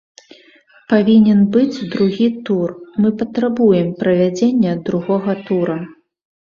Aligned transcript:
Павінен 0.93 1.39
быць 1.57 1.83
другі 1.93 2.27
тур, 2.49 2.67
мы 3.05 3.09
патрабуем 3.21 3.95
правядзення 4.03 4.71
другога 4.91 5.41
тура. 5.49 5.81